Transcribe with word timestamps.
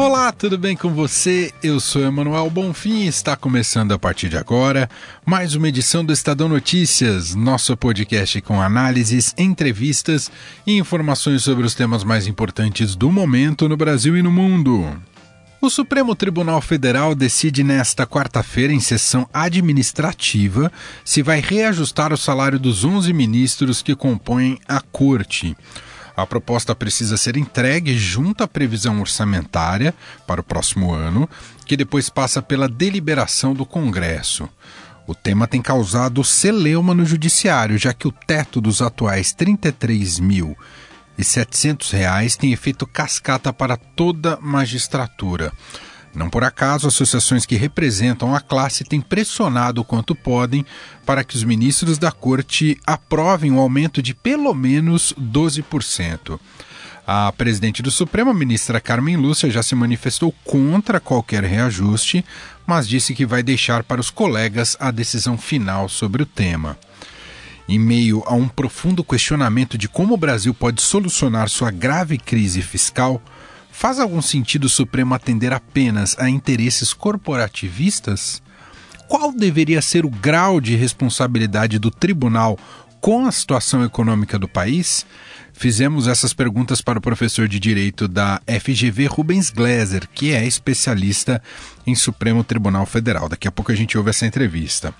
Olá, 0.00 0.32
tudo 0.32 0.56
bem 0.56 0.74
com 0.74 0.94
você? 0.94 1.52
Eu 1.62 1.78
sou 1.78 2.00
Emanuel 2.00 2.48
Bonfim 2.48 3.02
e 3.02 3.06
está 3.06 3.36
começando 3.36 3.92
a 3.92 3.98
partir 3.98 4.30
de 4.30 4.38
agora 4.38 4.88
mais 5.26 5.54
uma 5.54 5.68
edição 5.68 6.02
do 6.02 6.10
Estadão 6.10 6.48
Notícias, 6.48 7.34
nosso 7.34 7.76
podcast 7.76 8.40
com 8.40 8.62
análises, 8.62 9.34
entrevistas 9.36 10.32
e 10.66 10.78
informações 10.78 11.42
sobre 11.42 11.66
os 11.66 11.74
temas 11.74 12.02
mais 12.02 12.26
importantes 12.26 12.96
do 12.96 13.12
momento 13.12 13.68
no 13.68 13.76
Brasil 13.76 14.16
e 14.16 14.22
no 14.22 14.32
mundo. 14.32 14.90
O 15.60 15.68
Supremo 15.68 16.14
Tribunal 16.14 16.62
Federal 16.62 17.14
decide 17.14 17.62
nesta 17.62 18.06
quarta-feira, 18.06 18.72
em 18.72 18.80
sessão 18.80 19.28
administrativa, 19.34 20.72
se 21.04 21.20
vai 21.20 21.40
reajustar 21.40 22.10
o 22.10 22.16
salário 22.16 22.58
dos 22.58 22.84
11 22.84 23.12
ministros 23.12 23.82
que 23.82 23.94
compõem 23.94 24.58
a 24.66 24.80
corte. 24.80 25.54
A 26.20 26.26
proposta 26.26 26.74
precisa 26.74 27.16
ser 27.16 27.36
entregue 27.36 27.96
junto 27.96 28.42
à 28.44 28.48
previsão 28.48 29.00
orçamentária 29.00 29.94
para 30.26 30.42
o 30.42 30.44
próximo 30.44 30.92
ano, 30.92 31.26
que 31.64 31.76
depois 31.76 32.10
passa 32.10 32.42
pela 32.42 32.68
deliberação 32.68 33.54
do 33.54 33.64
Congresso. 33.64 34.48
O 35.06 35.14
tema 35.14 35.46
tem 35.46 35.62
causado 35.62 36.22
celeuma 36.22 36.92
no 36.94 37.06
judiciário, 37.06 37.78
já 37.78 37.94
que 37.94 38.06
o 38.06 38.12
teto 38.12 38.60
dos 38.60 38.82
atuais 38.82 39.34
R$ 39.38 39.46
33.700 39.46 42.36
tem 42.36 42.52
efeito 42.52 42.86
cascata 42.86 43.50
para 43.52 43.76
toda 43.76 44.38
magistratura. 44.42 45.52
Não 46.14 46.28
por 46.28 46.42
acaso, 46.42 46.88
associações 46.88 47.46
que 47.46 47.54
representam 47.54 48.34
a 48.34 48.40
classe 48.40 48.84
têm 48.84 49.00
pressionado 49.00 49.80
o 49.80 49.84
quanto 49.84 50.14
podem 50.14 50.66
para 51.06 51.22
que 51.22 51.36
os 51.36 51.44
ministros 51.44 51.98
da 51.98 52.10
corte 52.10 52.78
aprovem 52.84 53.52
um 53.52 53.60
aumento 53.60 54.02
de 54.02 54.12
pelo 54.12 54.52
menos 54.52 55.14
12%. 55.18 56.38
A 57.06 57.32
presidente 57.32 57.82
do 57.82 57.90
Supremo, 57.90 58.30
a 58.30 58.34
ministra 58.34 58.80
Carmen 58.80 59.16
Lúcia, 59.16 59.50
já 59.50 59.62
se 59.62 59.74
manifestou 59.74 60.32
contra 60.44 61.00
qualquer 61.00 61.42
reajuste, 61.44 62.24
mas 62.66 62.86
disse 62.86 63.14
que 63.14 63.26
vai 63.26 63.42
deixar 63.42 63.82
para 63.82 64.00
os 64.00 64.10
colegas 64.10 64.76
a 64.78 64.90
decisão 64.90 65.36
final 65.38 65.88
sobre 65.88 66.22
o 66.22 66.26
tema. 66.26 66.78
Em 67.68 67.78
meio 67.78 68.22
a 68.26 68.34
um 68.34 68.48
profundo 68.48 69.02
questionamento 69.02 69.78
de 69.78 69.88
como 69.88 70.14
o 70.14 70.16
Brasil 70.16 70.52
pode 70.52 70.82
solucionar 70.82 71.48
sua 71.48 71.70
grave 71.70 72.18
crise 72.18 72.62
fiscal, 72.62 73.22
Faz 73.80 73.98
algum 73.98 74.20
sentido 74.20 74.64
o 74.66 74.68
Supremo 74.68 75.14
atender 75.14 75.54
apenas 75.54 76.14
a 76.18 76.28
interesses 76.28 76.92
corporativistas? 76.92 78.42
Qual 79.08 79.32
deveria 79.32 79.80
ser 79.80 80.04
o 80.04 80.10
grau 80.10 80.60
de 80.60 80.76
responsabilidade 80.76 81.78
do 81.78 81.90
tribunal 81.90 82.58
com 83.00 83.24
a 83.24 83.32
situação 83.32 83.82
econômica 83.82 84.38
do 84.38 84.46
país? 84.46 85.06
Fizemos 85.54 86.08
essas 86.08 86.34
perguntas 86.34 86.82
para 86.82 86.98
o 86.98 87.02
professor 87.02 87.48
de 87.48 87.58
Direito 87.58 88.06
da 88.06 88.42
FGV, 88.46 89.06
Rubens 89.06 89.48
Gleiser, 89.48 90.06
que 90.12 90.30
é 90.34 90.46
especialista 90.46 91.42
em 91.86 91.94
Supremo 91.94 92.44
Tribunal 92.44 92.84
Federal. 92.84 93.30
Daqui 93.30 93.48
a 93.48 93.50
pouco 93.50 93.72
a 93.72 93.74
gente 93.74 93.96
ouve 93.96 94.10
essa 94.10 94.26
entrevista. 94.26 94.94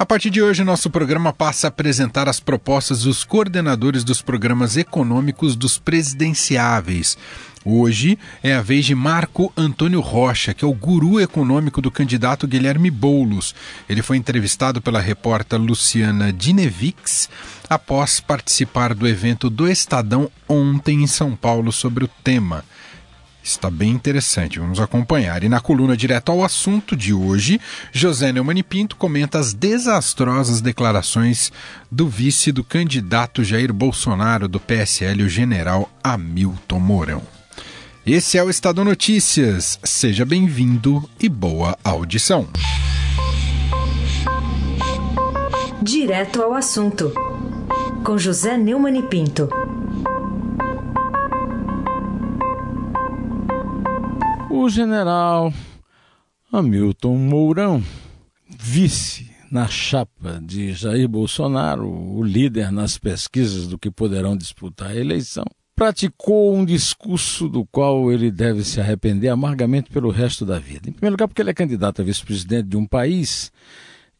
A 0.00 0.06
partir 0.06 0.30
de 0.30 0.40
hoje, 0.40 0.64
nosso 0.64 0.88
programa 0.88 1.30
passa 1.30 1.66
a 1.66 1.68
apresentar 1.68 2.26
as 2.26 2.40
propostas 2.40 3.02
dos 3.02 3.22
coordenadores 3.22 4.02
dos 4.02 4.22
programas 4.22 4.78
econômicos 4.78 5.54
dos 5.54 5.76
presidenciáveis. 5.76 7.18
Hoje 7.62 8.18
é 8.42 8.54
a 8.54 8.62
vez 8.62 8.86
de 8.86 8.94
Marco 8.94 9.52
Antônio 9.54 10.00
Rocha, 10.00 10.54
que 10.54 10.64
é 10.64 10.66
o 10.66 10.72
guru 10.72 11.20
econômico 11.20 11.82
do 11.82 11.90
candidato 11.90 12.48
Guilherme 12.48 12.90
Boulos. 12.90 13.54
Ele 13.86 14.00
foi 14.00 14.16
entrevistado 14.16 14.80
pela 14.80 15.02
repórter 15.02 15.60
Luciana 15.60 16.32
Dinevix 16.32 17.28
após 17.68 18.20
participar 18.20 18.94
do 18.94 19.06
evento 19.06 19.50
do 19.50 19.68
Estadão 19.68 20.30
ontem 20.48 21.02
em 21.02 21.06
São 21.06 21.36
Paulo 21.36 21.70
sobre 21.70 22.04
o 22.04 22.10
tema. 22.24 22.64
Está 23.42 23.70
bem 23.70 23.90
interessante, 23.90 24.58
vamos 24.58 24.80
acompanhar. 24.80 25.42
E 25.42 25.48
na 25.48 25.60
coluna 25.60 25.96
direto 25.96 26.30
ao 26.30 26.44
assunto 26.44 26.94
de 26.94 27.12
hoje, 27.12 27.60
José 27.90 28.32
Neumann 28.32 28.62
Pinto 28.62 28.96
comenta 28.96 29.38
as 29.38 29.54
desastrosas 29.54 30.60
declarações 30.60 31.50
do 31.90 32.06
vice 32.06 32.52
do 32.52 32.62
candidato 32.62 33.42
Jair 33.42 33.72
Bolsonaro 33.72 34.46
do 34.46 34.60
PSL, 34.60 35.22
o 35.22 35.28
general 35.28 35.90
Hamilton 36.04 36.78
Mourão. 36.78 37.22
Esse 38.06 38.38
é 38.38 38.42
o 38.42 38.50
Estado 38.50 38.84
Notícias. 38.84 39.78
Seja 39.84 40.24
bem-vindo 40.24 41.08
e 41.20 41.28
boa 41.28 41.76
audição. 41.84 42.48
Direto 45.82 46.42
ao 46.42 46.54
assunto, 46.54 47.12
com 48.04 48.18
José 48.18 48.56
Neumann 48.56 49.02
Pinto. 49.02 49.48
O 54.60 54.68
general 54.68 55.54
Hamilton 56.52 57.16
Mourão, 57.16 57.82
vice 58.46 59.30
na 59.50 59.66
chapa 59.66 60.38
de 60.44 60.74
Jair 60.74 61.08
Bolsonaro, 61.08 61.88
o 61.88 62.22
líder 62.22 62.70
nas 62.70 62.98
pesquisas 62.98 63.66
do 63.66 63.78
que 63.78 63.90
poderão 63.90 64.36
disputar 64.36 64.90
a 64.90 64.94
eleição, 64.94 65.46
praticou 65.74 66.54
um 66.54 66.62
discurso 66.62 67.48
do 67.48 67.64
qual 67.64 68.12
ele 68.12 68.30
deve 68.30 68.62
se 68.62 68.78
arrepender 68.78 69.28
amargamente 69.28 69.90
pelo 69.90 70.10
resto 70.10 70.44
da 70.44 70.58
vida. 70.58 70.90
Em 70.90 70.92
primeiro 70.92 71.14
lugar, 71.14 71.26
porque 71.26 71.40
ele 71.40 71.52
é 71.52 71.54
candidato 71.54 72.02
a 72.02 72.04
vice-presidente 72.04 72.68
de 72.68 72.76
um 72.76 72.86
país 72.86 73.50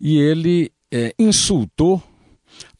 e 0.00 0.16
ele 0.16 0.72
é, 0.90 1.14
insultou 1.18 2.02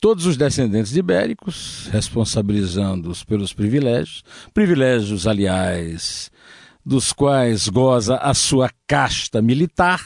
todos 0.01 0.25
os 0.25 0.39
descendentes 0.39 0.93
de 0.93 1.01
ibéricos, 1.01 1.91
responsabilizando-os 1.93 3.23
pelos 3.23 3.53
privilégios, 3.53 4.25
privilégios, 4.55 5.27
aliás, 5.27 6.31
dos 6.91 7.13
quais 7.13 7.69
goza 7.69 8.17
a 8.17 8.35
sua 8.35 8.69
casta 8.85 9.41
militar. 9.41 10.05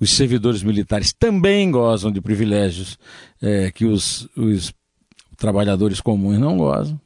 Os 0.00 0.12
servidores 0.12 0.62
militares 0.62 1.12
também 1.12 1.68
gozam 1.68 2.12
de 2.12 2.20
privilégios 2.20 2.96
é, 3.42 3.72
que 3.72 3.84
os, 3.84 4.28
os 4.36 4.72
trabalhadores 5.36 6.00
comuns 6.00 6.38
não 6.38 6.56
gozam. 6.56 7.00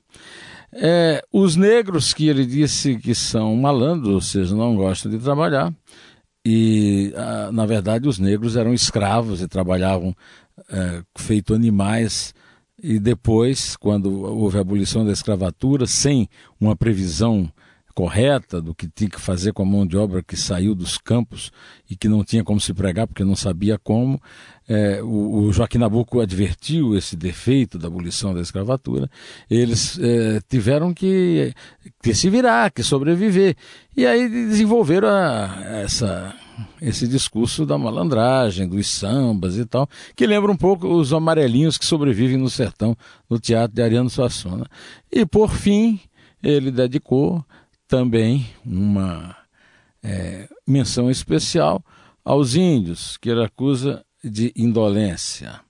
É, 0.71 1.25
os 1.32 1.56
negros, 1.56 2.12
que 2.12 2.28
ele 2.28 2.44
disse 2.44 2.97
que 2.97 3.15
são 3.15 3.56
malandros, 3.56 4.12
ou 4.12 4.21
seja, 4.21 4.55
não 4.55 4.76
gostam 4.76 5.10
de 5.10 5.19
trabalhar, 5.19 5.72
e 6.44 7.15
ah, 7.16 7.49
na 7.50 7.65
verdade 7.65 8.06
os 8.06 8.19
negros 8.19 8.55
eram 8.55 8.75
escravos 8.75 9.41
e 9.41 9.49
trabalhavam 9.49 10.15
é, 10.71 11.03
feito 11.16 11.55
animais 11.55 12.34
e 12.82 12.99
depois, 12.99 13.76
quando 13.76 14.22
houve 14.22 14.59
a 14.59 14.60
abolição 14.60 15.06
da 15.06 15.12
escravatura, 15.12 15.87
sem 15.87 16.28
uma 16.60 16.76
previsão 16.76 17.50
correta 17.97 18.61
do 18.61 18.75
que 18.75 18.87
tinha 18.87 19.09
que 19.09 19.19
fazer 19.19 19.55
com 19.55 19.62
a 19.62 19.67
mão 19.67 19.87
de 19.87 19.97
obra 19.97 20.23
que 20.23 20.37
saiu 20.37 20.75
dos 20.75 20.99
campos 20.99 21.51
e 21.89 21.97
que 21.97 22.09
não 22.09 22.23
tinha 22.23 22.45
como 22.45 22.61
se 22.61 22.75
pregar 22.75 23.07
porque 23.07 23.25
não 23.25 23.34
sabia 23.34 23.79
como. 23.79 24.21
É, 24.69 25.03
o, 25.03 25.47
o, 25.47 25.53
Joaquim 25.53 25.79
Nabuco 25.79 26.21
advertiu 26.21 26.95
esse 26.95 27.17
defeito 27.17 27.79
da 27.79 27.89
abolição 27.89 28.35
da 28.35 28.43
escravatura. 28.43 29.09
Eles 29.49 29.99
é, 29.99 30.41
tiveram 30.47 30.93
que, 30.93 31.55
que 32.03 32.15
se 32.15 32.29
virar, 32.29 32.71
que 32.71 32.83
sobreviver. 32.83 33.56
E 33.97 34.05
aí 34.05 34.29
desenvolveram 34.29 35.09
a, 35.09 35.59
essa, 35.83 36.35
esse 36.83 37.09
discurso 37.09 37.65
da 37.65 37.79
malandragem, 37.79 38.69
dos 38.69 38.89
sambas 38.89 39.56
e 39.56 39.65
tal, 39.65 39.89
que 40.15 40.27
lembra 40.27 40.53
um 40.53 40.56
pouco 40.56 40.87
os 40.87 41.15
amarelinhos 41.15 41.79
que 41.79 41.87
sobrevivem 41.87 42.37
no 42.37 42.51
sertão, 42.51 42.95
no 43.31 43.39
teatro 43.39 43.75
de 43.75 43.81
Ariano 43.81 44.11
Suassuna. 44.11 44.67
E 45.11 45.25
por 45.25 45.51
fim, 45.51 45.99
ele 46.43 46.71
dedicou 46.71 47.43
também 47.89 48.47
uma 48.65 49.37
é, 50.03 50.49
menção 50.67 51.11
especial 51.11 51.83
aos 52.25 52.55
índios, 52.55 53.17
que 53.17 53.31
ele 53.31 53.44
acusa 53.44 54.05
de 54.23 54.53
indolência. 54.56 55.61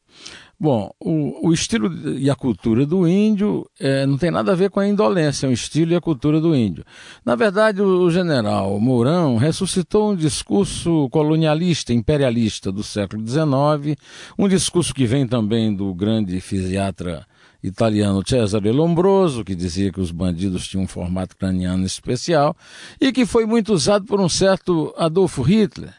Bom, 0.59 0.91
o, 0.99 1.49
o, 1.49 1.53
estilo 1.53 2.17
e 2.17 2.31
a 2.31 2.35
cultura 2.35 2.87
do 2.87 3.07
índio 3.07 3.69
é, 3.79 4.07
não 4.07 4.17
tem 4.17 4.31
nada 4.31 4.53
a 4.53 4.55
ver 4.55 4.71
com 4.71 4.81
a 4.81 4.89
indolência, 4.89 5.47
é 5.47 5.51
o 5.51 5.53
estilo 5.53 5.93
e 5.93 5.97
a 5.97 6.01
cultura 6.01 6.41
do 6.41 6.57
índio. 6.57 6.83
Na 7.23 7.35
verdade, 7.35 7.83
o, 7.83 8.05
o 8.05 8.11
general 8.11 8.81
Mourão 8.81 9.37
ressuscitou 9.37 10.13
um 10.13 10.17
discurso 10.17 11.11
colonialista, 11.11 11.93
imperialista 11.93 12.73
do 12.73 12.83
século 12.83 13.23
XIX, 13.27 14.01
um 14.39 14.49
discurso 14.49 14.95
que 14.95 15.05
vem 15.05 15.27
também 15.27 15.75
do 15.75 15.95
grande 15.95 16.41
fisiatra 16.41 17.27
italiano 17.63 18.23
Cesare 18.27 18.71
Lombroso, 18.71 19.45
que 19.45 19.55
dizia 19.55 19.93
que 19.93 20.01
os 20.01 20.11
bandidos 20.11 20.67
tinham 20.67 20.85
um 20.85 20.89
formato 20.89 21.37
craniano 21.37 21.85
especial, 21.85 22.57
e 23.01 23.13
que 23.13 23.27
foi 23.27 23.47
muito 23.47 23.73
usado 23.73 24.05
por 24.05 24.21
um 24.21 24.29
certo 24.29 24.95
Adolfo 24.97 25.43
Hitler, 25.43 25.95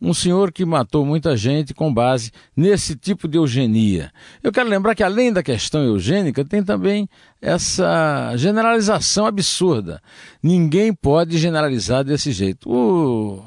um 0.00 0.14
senhor 0.14 0.52
que 0.52 0.64
matou 0.64 1.04
muita 1.04 1.36
gente 1.36 1.74
com 1.74 1.92
base 1.92 2.30
nesse 2.56 2.94
tipo 2.94 3.26
de 3.26 3.36
eugenia. 3.36 4.12
Eu 4.42 4.52
quero 4.52 4.68
lembrar 4.68 4.94
que, 4.94 5.02
além 5.02 5.32
da 5.32 5.42
questão 5.42 5.82
eugênica, 5.82 6.44
tem 6.44 6.62
também 6.62 7.08
essa 7.42 8.36
generalização 8.36 9.26
absurda. 9.26 10.00
Ninguém 10.42 10.92
pode 10.92 11.36
generalizar 11.36 12.04
desse 12.04 12.30
jeito. 12.30 12.70
O, 12.70 13.42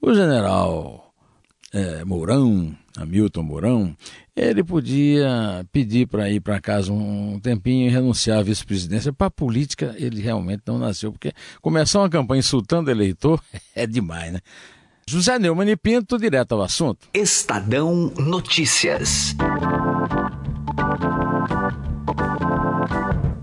o 0.00 0.14
general 0.14 1.12
é, 1.72 2.04
Mourão, 2.04 2.74
Hamilton 2.96 3.42
Mourão, 3.42 3.96
ele 4.34 4.64
podia 4.64 5.64
pedir 5.70 6.06
para 6.06 6.30
ir 6.30 6.40
para 6.40 6.60
casa 6.60 6.92
um 6.92 7.38
tempinho 7.40 7.86
e 7.86 7.90
renunciar 7.90 8.38
à 8.38 8.42
vice-presidência. 8.42 9.12
Para 9.12 9.28
a 9.28 9.30
política, 9.30 9.94
ele 9.98 10.20
realmente 10.20 10.62
não 10.66 10.78
nasceu, 10.78 11.12
porque 11.12 11.32
começar 11.60 12.00
uma 12.00 12.08
campanha 12.08 12.40
insultando 12.40 12.90
eleitor 12.90 13.40
é 13.74 13.86
demais, 13.86 14.32
né? 14.32 14.40
José 15.06 15.38
Neumann 15.38 15.68
e 15.68 15.76
Pinto, 15.76 16.18
direto 16.18 16.52
ao 16.52 16.62
assunto. 16.62 17.08
Estadão 17.12 18.12
Notícias. 18.16 19.34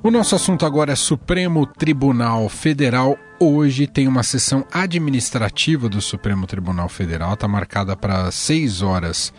O 0.07 0.09
nosso 0.09 0.36
assunto 0.36 0.65
agora 0.65 0.94
é 0.94 0.95
Supremo 0.95 1.65
Tribunal 1.65 2.48
Federal. 2.48 3.19
Hoje 3.38 3.86
tem 3.86 4.07
uma 4.07 4.24
sessão 4.24 4.65
administrativa 4.71 5.89
do 5.89 6.00
Supremo 6.00 6.48
Tribunal 6.48 6.88
Federal, 6.88 7.33
está 7.33 7.45
marcada 7.45 7.94
para 7.94 8.31
6 8.31 8.81
horas 8.81 9.33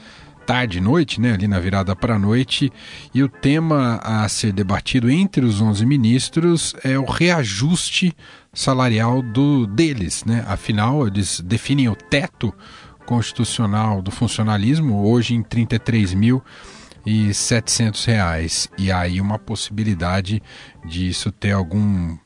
tarde 0.44 0.78
noite, 0.78 1.22
né, 1.22 1.32
ali 1.32 1.48
na 1.48 1.58
virada 1.58 1.96
para 1.96 2.16
a 2.16 2.18
noite, 2.18 2.70
e 3.14 3.22
o 3.22 3.30
tema 3.30 3.98
a 4.04 4.28
ser 4.28 4.52
debatido 4.52 5.10
entre 5.10 5.42
os 5.42 5.58
11 5.58 5.86
ministros 5.86 6.74
é 6.84 6.98
o 6.98 7.06
reajuste 7.06 8.14
salarial 8.52 9.22
do 9.22 9.66
deles, 9.66 10.22
né? 10.26 10.44
Afinal, 10.46 11.06
eles 11.06 11.40
definem 11.40 11.88
o 11.88 11.96
teto 11.96 12.52
constitucional 13.06 14.02
do 14.02 14.10
funcionalismo 14.10 15.02
hoje 15.02 15.34
em 15.34 15.42
33 15.42 16.12
mil 16.12 16.42
e 17.08 17.32
700 17.32 18.04
reais 18.04 18.68
e 18.76 18.92
aí 18.92 19.18
uma 19.18 19.38
possibilidade 19.38 20.42
de 20.84 21.08
isso 21.08 21.32
ter 21.32 21.52
algum 21.52 22.18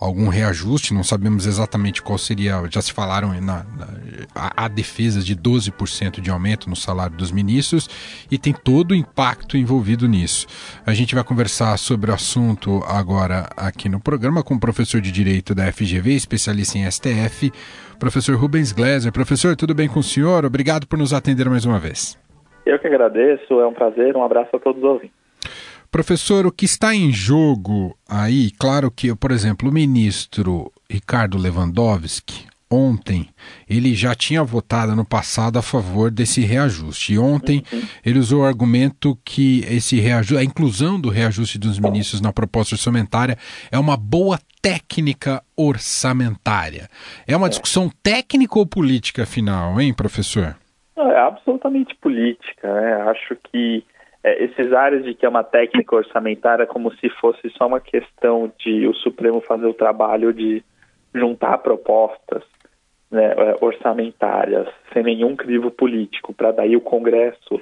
algum 0.00 0.28
reajuste, 0.28 0.94
não 0.94 1.02
sabemos 1.02 1.44
exatamente 1.44 2.00
qual 2.00 2.16
seria, 2.16 2.62
já 2.70 2.80
se 2.80 2.92
falaram 2.92 3.32
na, 3.40 3.64
na 3.64 3.88
a, 4.32 4.68
defesa 4.68 5.20
de 5.20 5.34
12% 5.34 6.20
de 6.20 6.30
aumento 6.30 6.70
no 6.70 6.76
salário 6.76 7.16
dos 7.16 7.32
ministros 7.32 7.90
e 8.30 8.38
tem 8.38 8.52
todo 8.52 8.92
o 8.92 8.94
impacto 8.94 9.56
envolvido 9.56 10.06
nisso. 10.06 10.46
A 10.86 10.94
gente 10.94 11.16
vai 11.16 11.24
conversar 11.24 11.76
sobre 11.80 12.12
o 12.12 12.14
assunto 12.14 12.80
agora 12.86 13.50
aqui 13.56 13.88
no 13.88 13.98
programa 13.98 14.44
com 14.44 14.54
o 14.54 14.60
professor 14.60 15.00
de 15.00 15.10
Direito 15.10 15.52
da 15.52 15.72
FGV, 15.72 16.14
especialista 16.14 16.78
em 16.78 16.88
STF, 16.88 17.52
professor 17.98 18.36
Rubens 18.36 18.70
Gleiser. 18.70 19.10
Professor, 19.10 19.56
tudo 19.56 19.74
bem 19.74 19.88
com 19.88 19.98
o 19.98 20.04
senhor? 20.04 20.44
Obrigado 20.44 20.86
por 20.86 20.96
nos 20.96 21.12
atender 21.12 21.50
mais 21.50 21.64
uma 21.64 21.80
vez. 21.80 22.16
Eu 22.68 22.78
que 22.78 22.86
agradeço, 22.86 23.60
é 23.60 23.66
um 23.66 23.72
prazer, 23.72 24.14
um 24.14 24.22
abraço 24.22 24.54
a 24.54 24.58
todos 24.58 24.82
os 24.82 24.86
ouvintes. 24.86 25.16
Professor, 25.90 26.46
o 26.46 26.52
que 26.52 26.66
está 26.66 26.94
em 26.94 27.10
jogo 27.10 27.96
aí, 28.06 28.50
claro 28.58 28.90
que, 28.90 29.14
por 29.16 29.30
exemplo, 29.30 29.70
o 29.70 29.72
ministro 29.72 30.70
Ricardo 30.90 31.38
Lewandowski, 31.38 32.46
ontem, 32.70 33.30
ele 33.66 33.94
já 33.94 34.14
tinha 34.14 34.44
votado 34.44 34.94
no 34.94 35.02
passado 35.02 35.58
a 35.58 35.62
favor 35.62 36.10
desse 36.10 36.42
reajuste. 36.42 37.14
E 37.14 37.18
ontem 37.18 37.64
uhum. 37.72 37.82
ele 38.04 38.18
usou 38.18 38.42
o 38.42 38.44
argumento 38.44 39.18
que 39.24 39.64
esse 39.66 39.98
reajuste, 39.98 40.36
a 40.36 40.44
inclusão 40.44 41.00
do 41.00 41.08
reajuste 41.08 41.58
dos 41.58 41.78
ministros 41.78 42.20
na 42.20 42.34
proposta 42.34 42.74
orçamentária 42.74 43.38
é 43.72 43.78
uma 43.78 43.96
boa 43.96 44.38
técnica 44.60 45.42
orçamentária. 45.56 46.90
É 47.26 47.34
uma 47.34 47.46
é. 47.46 47.48
discussão 47.48 47.90
técnica 48.02 48.58
ou 48.58 48.66
política, 48.66 49.22
afinal, 49.22 49.80
hein, 49.80 49.94
professor? 49.94 50.54
É 50.98 51.18
absolutamente 51.18 51.94
política. 51.96 52.72
Né? 52.72 52.94
Acho 53.02 53.36
que 53.36 53.84
é, 54.22 54.44
esses 54.44 54.72
áreas 54.72 55.04
de 55.04 55.14
que 55.14 55.24
é 55.24 55.28
uma 55.28 55.44
técnica 55.44 55.94
orçamentária 55.94 56.66
como 56.66 56.92
se 56.96 57.08
fosse 57.08 57.48
só 57.50 57.66
uma 57.66 57.80
questão 57.80 58.52
de 58.58 58.86
o 58.86 58.94
Supremo 58.94 59.40
fazer 59.40 59.66
o 59.66 59.74
trabalho 59.74 60.32
de 60.32 60.62
juntar 61.14 61.58
propostas 61.58 62.42
né, 63.10 63.32
é, 63.32 63.56
orçamentárias 63.60 64.68
sem 64.92 65.02
nenhum 65.02 65.36
crivo 65.36 65.70
político 65.70 66.34
para 66.34 66.52
daí 66.52 66.76
o 66.76 66.80
Congresso 66.80 67.60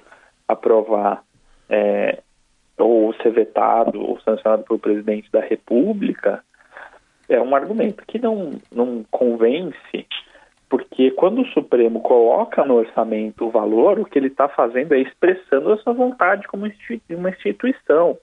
aprovar 0.49 1.23
é, 1.69 2.21
ou 2.79 3.12
ser 3.15 3.31
vetado 3.31 4.00
ou 4.00 4.19
sancionado 4.21 4.65
pelo 4.65 4.79
presidente 4.79 5.31
da 5.31 5.41
República 5.41 6.43
é 7.29 7.41
um 7.41 7.55
argumento 7.55 8.05
que 8.06 8.19
não, 8.19 8.53
não 8.73 9.05
convence 9.11 10.06
porque 10.76 11.11
quando 11.12 11.40
o 11.40 11.46
Supremo 11.46 12.02
coloca 12.02 12.62
no 12.62 12.75
orçamento 12.75 13.46
o 13.46 13.50
valor, 13.50 13.99
o 13.99 14.05
que 14.05 14.19
ele 14.19 14.26
está 14.26 14.46
fazendo 14.46 14.93
é 14.93 14.99
expressando 14.99 15.73
a 15.73 15.78
sua 15.78 15.94
vontade 15.94 16.46
como 16.49 16.70
uma 17.11 17.31
instituição. 17.31 18.19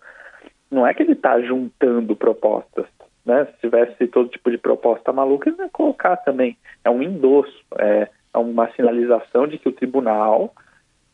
Não 0.70 0.86
é 0.86 0.94
que 0.94 1.02
ele 1.02 1.14
está 1.14 1.42
juntando 1.42 2.16
propostas. 2.16 2.86
Né? 3.26 3.46
Se 3.46 3.62
tivesse 3.62 4.06
todo 4.06 4.30
tipo 4.30 4.52
de 4.52 4.60
proposta 4.60 5.12
maluca, 5.12 5.50
ele 5.50 5.64
ia 5.64 5.70
colocar 5.70 6.16
também. 6.18 6.56
É 6.84 6.92
um 6.92 7.02
endosso, 7.02 7.60
é, 7.80 8.08
é 8.32 8.38
uma 8.38 8.72
sinalização 8.74 9.48
de 9.48 9.58
que 9.58 9.70
o 9.70 9.74
tribunal, 9.74 10.54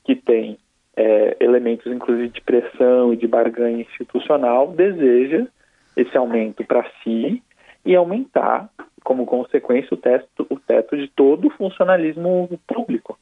que 0.03 0.18
tem 0.18 0.57
é, 0.97 1.38
elementos 1.39 1.89
inclusive 1.89 2.27
de 2.27 2.41
pressão 2.41 3.13
e 3.13 3.15
de 3.15 3.27
barganha 3.30 3.80
institucional, 3.80 4.68
deseja 4.74 5.47
esse 5.95 6.18
aumento 6.18 6.65
para 6.65 6.86
si 7.01 7.41
e 7.86 7.95
aumentar 7.95 8.69
como 9.04 9.25
consequência, 9.25 9.94
o 9.94 9.98
teto, 9.98 10.48
o 10.50 10.60
teto 10.60 10.98
de 10.98 11.07
todo 11.07 11.48
o 11.48 11.51
funcionalismo 11.51 12.50
público. 12.68 13.18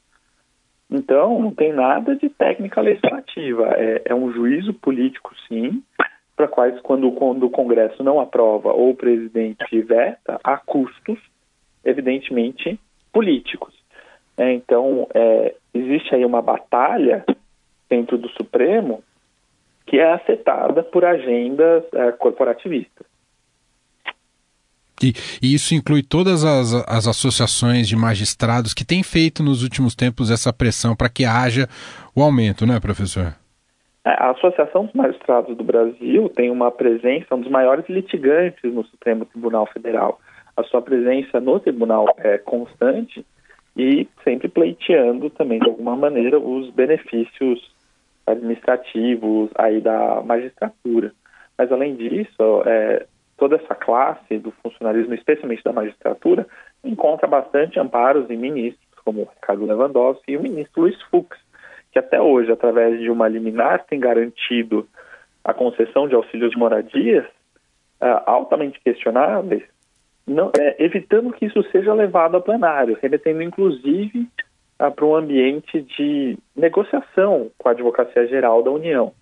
Então, 0.89 1.39
não 1.39 1.53
tem 1.53 1.73
nada 1.73 2.15
de 2.15 2.29
técnica 2.29 2.81
legislativa. 2.81 3.73
É, 3.75 4.03
é 4.05 4.15
um 4.15 4.31
juízo 4.31 4.73
político, 4.73 5.33
sim, 5.47 5.83
para 6.35 6.47
quais, 6.47 6.79
quando, 6.81 7.11
quando 7.11 7.45
o 7.45 7.49
Congresso 7.49 8.03
não 8.03 8.19
aprova 8.19 8.71
ou 8.71 8.91
o 8.91 8.95
presidente 8.95 9.81
veta, 9.81 10.39
há 10.43 10.57
custos, 10.57 11.19
evidentemente, 11.83 12.79
políticos. 13.11 13.73
É, 14.37 14.53
então, 14.53 15.07
é, 15.13 15.55
existe 15.73 16.13
aí 16.15 16.23
uma 16.23 16.41
batalha 16.41 17.25
dentro 17.89 18.17
do 18.17 18.29
Supremo 18.29 19.03
que 19.85 19.99
é 19.99 20.11
afetada 20.11 20.83
por 20.83 21.03
agendas 21.03 21.83
é, 21.93 22.11
corporativistas. 22.11 23.07
E, 25.01 25.13
e, 25.41 25.53
isso 25.53 25.75
inclui 25.75 26.01
todas 26.01 26.43
as, 26.43 26.73
as 26.87 27.07
associações 27.07 27.87
de 27.87 27.95
magistrados 27.95 28.73
que 28.73 28.85
têm 28.85 29.03
feito 29.03 29.43
nos 29.43 29.63
últimos 29.63 29.95
tempos 29.95 30.31
essa 30.31 30.51
pressão 30.51 30.95
para 30.95 31.09
que 31.09 31.23
haja 31.23 31.67
o 32.15 32.21
aumento, 32.21 32.65
não 32.65 32.75
é, 32.75 32.79
professor? 32.79 33.35
É, 34.03 34.11
a 34.11 34.31
Associação 34.31 34.85
dos 34.85 34.93
Magistrados 34.93 35.55
do 35.55 35.63
Brasil 35.63 36.29
tem 36.29 36.49
uma 36.49 36.71
presença, 36.71 37.35
um 37.35 37.41
dos 37.41 37.51
maiores 37.51 37.87
litigantes 37.89 38.73
no 38.73 38.83
Supremo 38.85 39.25
Tribunal 39.25 39.67
Federal. 39.67 40.19
A 40.55 40.63
sua 40.63 40.81
presença 40.81 41.39
no 41.39 41.59
tribunal 41.59 42.07
é 42.17 42.37
constante 42.37 43.25
e 43.75 44.07
sempre 44.23 44.47
pleiteando 44.47 45.29
também, 45.29 45.59
de 45.59 45.69
alguma 45.69 45.95
maneira, 45.95 46.39
os 46.39 46.69
benefícios 46.71 47.69
administrativos 48.25 49.49
aí 49.55 49.79
da 49.79 50.21
magistratura. 50.25 51.11
Mas, 51.57 51.71
além 51.71 51.95
disso, 51.95 52.63
é, 52.65 53.05
toda 53.37 53.55
essa 53.55 53.75
classe 53.75 54.39
do 54.39 54.51
funcionalismo, 54.63 55.13
especialmente 55.13 55.63
da 55.63 55.71
magistratura, 55.71 56.47
encontra 56.83 57.27
bastante 57.27 57.79
amparos 57.79 58.29
em 58.29 58.37
ministros, 58.37 58.85
como 59.05 59.21
o 59.21 59.29
Ricardo 59.33 59.65
Lewandowski 59.65 60.31
e 60.31 60.37
o 60.37 60.41
ministro 60.41 60.81
Luiz 60.81 60.99
Fux, 61.03 61.37
que 61.91 61.99
até 61.99 62.21
hoje, 62.21 62.51
através 62.51 62.99
de 62.99 63.09
uma 63.09 63.27
liminar, 63.27 63.85
tem 63.85 63.99
garantido 63.99 64.87
a 65.43 65.53
concessão 65.53 66.07
de 66.07 66.15
auxílios 66.15 66.51
de 66.51 66.57
moradias 66.57 67.25
uh, 68.01 68.21
altamente 68.25 68.79
questionáveis, 68.81 69.63
não, 70.25 70.51
é, 70.59 70.83
evitando 70.83 71.31
que 71.31 71.45
isso 71.45 71.63
seja 71.71 71.93
levado 71.93 72.35
a 72.35 72.41
plenário, 72.41 72.97
remetendo 73.01 73.41
inclusive 73.41 74.27
uh, 74.81 74.91
para 74.91 75.05
um 75.05 75.15
ambiente 75.15 75.81
de 75.81 76.37
negociação 76.53 77.49
com 77.57 77.69
a 77.69 77.71
Advocacia 77.71 78.27
Geral 78.27 78.61
da 78.61 78.71
União. 78.71 79.13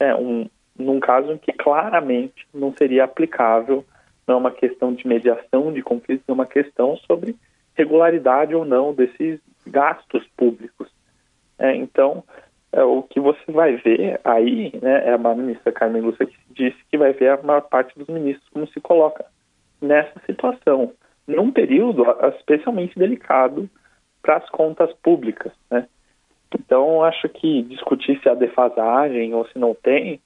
É 0.00 0.14
um, 0.14 0.48
num 0.78 1.00
caso 1.00 1.32
em 1.32 1.38
que 1.38 1.52
claramente 1.52 2.46
não 2.52 2.72
seria 2.76 3.04
aplicável, 3.04 3.84
não 4.26 4.36
é 4.36 4.38
uma 4.38 4.50
questão 4.50 4.92
de 4.92 5.06
mediação 5.06 5.72
de 5.72 5.82
conflitos, 5.82 6.24
é 6.28 6.32
uma 6.32 6.46
questão 6.46 6.96
sobre 6.98 7.36
regularidade 7.74 8.54
ou 8.54 8.64
não 8.64 8.94
desses 8.94 9.40
gastos 9.66 10.26
públicos. 10.36 10.88
É, 11.58 11.74
então, 11.74 12.24
é, 12.72 12.82
o 12.82 13.02
que 13.02 13.20
você 13.20 13.52
vai 13.52 13.76
ver 13.76 14.20
aí, 14.24 14.72
né, 14.82 15.08
é 15.08 15.12
a 15.12 15.34
ministra 15.34 15.72
Carmen 15.72 16.02
Lúcia 16.02 16.26
que 16.26 16.36
disse 16.50 16.76
que 16.90 16.98
vai 16.98 17.12
ver 17.12 17.30
a 17.30 17.42
maior 17.42 17.62
parte 17.62 17.96
dos 17.98 18.08
ministros 18.08 18.48
como 18.50 18.66
se 18.68 18.80
coloca 18.80 19.24
nessa 19.80 20.18
situação, 20.26 20.92
num 21.26 21.52
período 21.52 22.04
especialmente 22.36 22.98
delicado 22.98 23.68
para 24.22 24.36
as 24.36 24.48
contas 24.50 24.92
públicas, 24.94 25.52
né? 25.70 25.86
Então, 26.54 27.02
acho 27.02 27.28
que 27.28 27.62
discutir 27.62 28.20
se 28.20 28.28
há 28.28 28.34
defasagem 28.34 29.34
ou 29.34 29.46
se 29.48 29.58
não 29.58 29.74
tem 29.74 30.20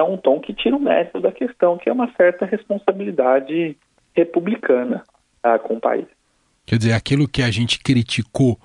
é 0.00 0.02
um 0.02 0.16
tom 0.16 0.40
que 0.40 0.52
tira 0.54 0.76
o 0.76 0.80
mérito 0.80 1.20
da 1.20 1.30
questão, 1.30 1.78
que 1.78 1.88
é 1.88 1.92
uma 1.92 2.10
certa 2.16 2.44
responsabilidade 2.44 3.76
republicana 4.14 5.04
ah, 5.42 5.58
com 5.58 5.74
o 5.74 5.80
país. 5.80 6.06
Quer 6.66 6.78
dizer, 6.78 6.92
aquilo 6.92 7.28
que 7.28 7.42
a 7.42 7.50
gente 7.50 7.78
criticou 7.78 8.58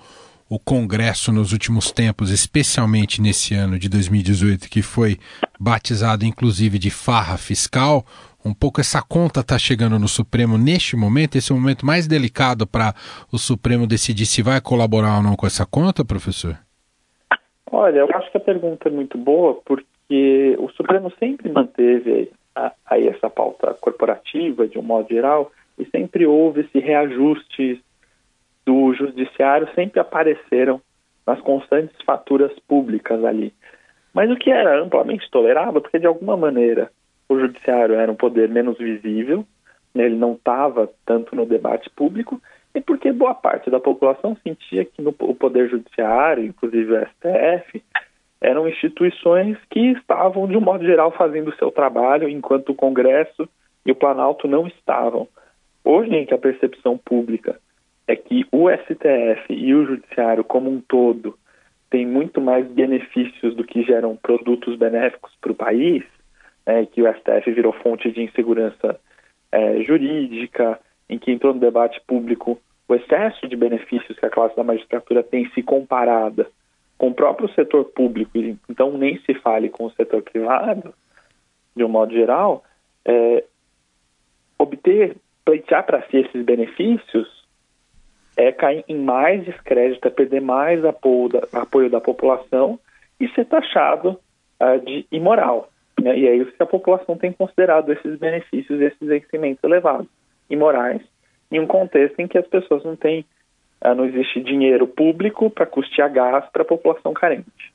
o 0.50 0.60
Congresso 0.60 1.32
nos 1.32 1.52
últimos 1.52 1.92
tempos, 1.92 2.30
especialmente 2.30 3.22
nesse 3.22 3.54
ano 3.56 3.80
de 3.80 3.90
2018, 3.90 4.70
que 4.70 4.82
foi 4.82 5.18
batizado 5.60 6.24
inclusive 6.24 6.78
de 6.78 6.90
farra 6.90 7.38
fiscal. 7.38 8.06
Um 8.44 8.54
pouco 8.54 8.80
essa 8.80 9.02
conta 9.02 9.40
está 9.40 9.58
chegando 9.58 9.98
no 9.98 10.08
Supremo 10.08 10.58
neste 10.58 10.96
momento, 10.96 11.36
esse 11.36 11.52
é 11.52 11.56
o 11.56 11.58
momento 11.58 11.86
mais 11.86 12.08
delicado 12.08 12.68
para 12.68 12.94
o 13.32 13.40
Supremo 13.40 13.88
decidir 13.88 14.28
se 14.28 14.44
vai 14.44 14.62
colaborar 14.62 15.18
ou 15.18 15.24
não 15.24 15.36
com 15.36 15.48
essa 15.48 15.66
conta, 15.66 16.06
professor? 16.06 16.56
Olha, 17.72 17.98
eu 17.98 18.08
acho 18.16 18.32
que 18.32 18.38
a 18.38 18.42
pergunta 18.42 18.88
é 18.88 18.92
muito 18.92 19.18
boa, 19.18 19.60
porque 19.66 19.86
o 20.60 20.70
Supremo 20.70 21.12
sempre 21.20 21.50
manteve 21.52 22.32
aí 22.86 23.08
essa 23.08 23.30
pauta 23.30 23.74
corporativa, 23.74 24.68
de 24.68 24.78
um 24.78 24.84
modo 24.84 25.10
geral, 25.10 25.52
e 25.78 25.86
sempre 25.86 26.26
houve 26.26 26.62
esse 26.62 26.80
reajuste 26.80 27.84
do 28.66 28.94
judiciário, 28.94 29.68
sempre 29.76 30.00
apareceram 30.00 30.82
nas 31.26 31.40
constantes 31.42 31.96
faturas 32.06 32.52
públicas 32.68 33.24
ali. 33.24 33.54
Mas 34.14 34.32
o 34.32 34.36
que 34.38 34.50
era 34.50 34.82
amplamente 34.82 35.30
tolerável, 35.30 35.82
porque 35.82 36.00
de 36.00 36.08
alguma 36.08 36.38
maneira 36.38 36.92
o 37.28 37.40
judiciário 37.40 37.96
era 37.96 38.12
um 38.12 38.16
poder 38.16 38.48
menos 38.48 38.78
visível, 38.78 39.46
né, 39.94 40.06
ele 40.06 40.16
não 40.16 40.34
estava 40.34 40.90
tanto 41.06 41.36
no 41.36 41.46
debate 41.46 41.90
público, 41.90 42.42
e 42.74 42.82
porque 42.82 43.12
boa 43.12 43.34
parte 43.34 43.70
da 43.70 43.80
população 43.80 44.38
sentia 44.44 44.86
que 44.86 45.02
no, 45.02 45.14
o 45.20 45.36
poder 45.36 45.70
judiciário, 45.70 46.46
inclusive 46.46 46.94
o 46.94 47.08
STF, 47.08 47.84
eram 48.42 48.68
instituições 48.68 49.58
que 49.70 49.92
estavam, 49.92 50.48
de 50.48 50.58
um 50.58 50.62
modo 50.62 50.86
geral, 50.86 51.12
fazendo 51.12 51.50
o 51.50 51.56
seu 51.56 51.72
trabalho, 51.72 52.30
enquanto 52.30 52.70
o 52.70 52.76
Congresso 52.76 53.48
e 53.86 53.92
o 53.92 53.96
Planalto 53.96 54.48
não 54.48 54.68
estavam. 54.68 55.28
Hoje, 55.84 56.16
em 56.16 56.26
que 56.26 56.34
a 56.34 56.38
percepção 56.38 56.98
pública 56.98 57.60
é 58.08 58.16
que 58.16 58.46
o 58.52 58.70
STF 58.70 59.54
e 59.54 59.74
o 59.74 59.86
Judiciário 59.86 60.44
como 60.44 60.70
um 60.70 60.82
todo 60.82 61.38
têm 61.90 62.06
muito 62.06 62.42
mais 62.42 62.68
benefícios 62.68 63.56
do 63.56 63.64
que 63.64 63.84
geram 63.84 64.16
produtos 64.16 64.76
benéficos 64.78 65.32
para 65.40 65.52
o 65.52 65.56
país, 65.56 66.04
né, 66.66 66.86
que 66.86 67.02
o 67.02 67.14
STF 67.14 67.52
virou 67.52 67.74
fonte 67.74 68.12
de 68.12 68.24
insegurança 68.24 69.00
é, 69.52 69.82
jurídica, 69.82 70.80
em 71.08 71.18
que 71.18 71.32
entrou 71.32 71.54
no 71.54 71.60
debate 71.60 72.02
público 72.06 72.60
o 72.88 72.96
excesso 72.96 73.48
de 73.48 73.56
benefícios 73.56 74.18
que 74.18 74.26
a 74.26 74.30
classe 74.30 74.56
da 74.56 74.64
magistratura 74.64 75.24
tem 75.24 75.50
se 75.52 75.64
comparada 75.64 76.48
com 76.98 77.10
o 77.10 77.14
próprio 77.14 77.50
setor 77.54 77.86
público, 77.86 78.38
então 78.70 78.98
nem 78.98 79.20
se 79.22 79.34
fale 79.36 79.70
com 79.70 79.86
o 79.86 79.92
setor 79.92 80.22
privado, 80.22 80.94
de 81.76 81.84
um 81.84 81.90
modo 81.90 82.14
geral, 82.14 82.64
é, 83.04 83.44
obter, 84.58 85.18
pleitear 85.44 85.86
para 85.86 86.02
si 86.04 86.18
esses 86.18 86.44
benefícios 86.44 87.46
é 88.38 88.52
cair 88.52 88.84
em 88.88 88.98
mais 88.98 89.44
descrédito, 89.46 90.08
é 90.08 90.12
perder 90.12 90.42
mais 90.42 90.84
apoio 90.84 91.30
da, 91.30 91.62
apoio 91.62 91.90
da 91.90 92.02
população 92.02 92.80
e 93.20 93.28
ser 93.30 93.46
taxado 93.46 94.20
uh, 94.62 94.80
de 94.86 95.06
imoral. 95.12 95.70
Né? 96.02 96.18
E 96.20 96.28
é 96.28 96.36
isso 96.36 96.52
que 96.52 96.64
a 96.64 96.66
população 96.66 97.18
tem 97.18 97.32
considerado 97.32 97.92
esses 97.92 98.20
benefícios, 98.20 98.82
esses 98.82 99.08
vencimentos 99.08 99.64
elevados, 99.64 100.08
imorais, 100.50 101.02
em 101.52 101.60
um 101.60 101.68
contexto 101.68 102.20
em 102.20 102.28
que 102.28 102.38
as 102.38 102.48
pessoas 102.48 102.84
não 102.84 102.96
têm 102.96 103.26
não 103.84 104.06
existe 104.06 104.42
dinheiro 104.42 104.88
público 104.88 105.50
para 105.50 105.66
custear 105.66 106.12
gás 106.12 106.46
para 106.52 106.64
a 106.64 106.66
população 106.66 107.14
carente. 107.14 107.74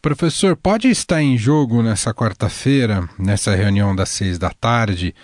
Professor, 0.00 0.56
pode 0.56 0.88
estar 0.88 1.22
em 1.22 1.38
jogo 1.38 1.82
nessa 1.82 2.12
quarta-feira, 2.12 3.08
nessa 3.18 3.54
reunião 3.54 3.94
das 3.94 4.08
seis 4.08 4.38
da 4.38 4.50
tarde, 4.50 5.14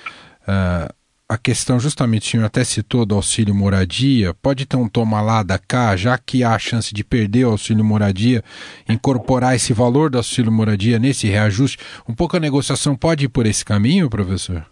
uh, 0.43 0.95
a 1.29 1.37
questão 1.37 1.79
justamente, 1.79 2.23
o 2.23 2.31
senhor 2.31 2.47
até 2.47 2.65
citou 2.65 3.05
do 3.05 3.15
auxílio 3.15 3.55
moradia, 3.55 4.33
pode 4.33 4.65
ter 4.65 4.79
um 4.79 4.89
toma 4.89 5.21
lá 5.21 5.43
da 5.43 5.59
cá, 5.59 5.95
já 5.95 6.17
que 6.17 6.43
há 6.43 6.55
a 6.55 6.59
chance 6.59 6.95
de 6.95 7.05
perder 7.05 7.45
o 7.45 7.51
auxílio 7.51 7.85
moradia, 7.85 8.43
incorporar 8.89 9.55
esse 9.55 9.75
valor 9.75 10.09
do 10.09 10.17
auxílio 10.17 10.51
moradia 10.51 10.99
nesse 10.99 11.29
reajuste, 11.29 11.77
um 12.09 12.15
pouco 12.15 12.37
a 12.37 12.41
negociação 12.41 12.97
pode 12.97 13.27
ir 13.27 13.29
por 13.29 13.45
esse 13.45 13.63
caminho, 13.63 14.09
professor? 14.09 14.65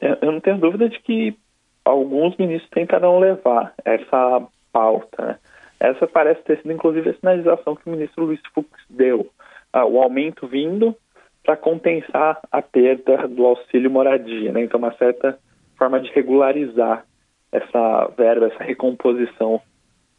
É, 0.00 0.18
eu 0.20 0.32
não 0.32 0.40
tenho 0.40 0.58
dúvida 0.58 0.88
de 0.88 0.98
que 0.98 1.36
alguns 1.84 2.36
ministros 2.36 2.70
tentarão 2.70 3.18
levar 3.18 3.74
essa 3.84 4.46
pauta. 4.72 5.24
Né? 5.24 5.38
Essa 5.80 6.06
parece 6.06 6.42
ter 6.42 6.58
sido, 6.58 6.72
inclusive, 6.72 7.10
a 7.10 7.14
sinalização 7.14 7.76
que 7.76 7.86
o 7.86 7.92
ministro 7.92 8.24
Luiz 8.24 8.40
Fux 8.54 8.68
deu. 8.88 9.28
Ah, 9.72 9.84
o 9.84 10.00
aumento 10.00 10.46
vindo 10.46 10.96
para 11.44 11.56
compensar 11.56 12.40
a 12.50 12.62
perda 12.62 13.28
do 13.28 13.44
auxílio 13.44 13.90
moradia. 13.90 14.52
Né? 14.52 14.62
Então, 14.62 14.78
uma 14.78 14.94
certa 14.94 15.38
forma 15.76 16.00
de 16.00 16.10
regularizar 16.12 17.04
essa 17.52 18.10
verba, 18.16 18.46
essa 18.46 18.64
recomposição 18.64 19.60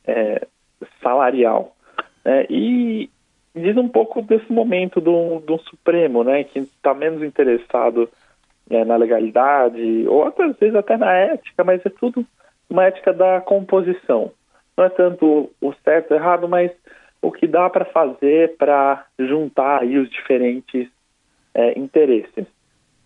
é, 0.06 0.46
salarial. 1.02 1.76
Né? 2.24 2.46
E 2.50 3.10
diz 3.56 3.78
um 3.78 3.88
pouco 3.88 4.22
desse 4.22 4.52
momento 4.52 5.00
do, 5.00 5.40
do 5.40 5.58
Supremo, 5.60 6.24
né, 6.24 6.44
que 6.44 6.60
está 6.60 6.94
menos 6.94 7.24
interessado 7.24 8.10
é, 8.70 8.84
na 8.86 8.96
legalidade, 8.96 10.06
ou 10.08 10.24
às 10.26 10.58
vezes 10.58 10.76
até 10.76 10.98
na 10.98 11.12
ética, 11.14 11.64
mas 11.64 11.86
é 11.86 11.90
tudo 11.90 12.26
uma 12.70 12.86
ética 12.86 13.14
da 13.14 13.42
composição 13.42 14.32
não 14.78 14.86
é 14.86 14.90
tanto 14.90 15.50
o 15.62 15.74
certo 15.84 16.12
ou 16.12 16.18
errado, 16.18 16.48
mas 16.48 16.72
o 17.22 17.32
que 17.32 17.48
dá 17.48 17.70
para 17.70 17.86
fazer 17.86 18.56
para 18.58 19.06
juntar 19.18 19.82
aí 19.82 19.98
os 19.98 20.10
diferentes 20.10 20.90
é, 21.54 21.78
interesses. 21.80 22.46